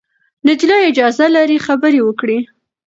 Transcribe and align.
نجلۍ 0.45 0.79
اجازه 0.91 1.25
لري 1.35 1.57
خبرې 1.67 2.01
وکړي. 2.03 2.39